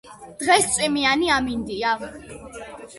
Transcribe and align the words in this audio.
დღეს 0.43 0.65
წვიმიანი 0.77 1.31
ამინდია 1.37 1.95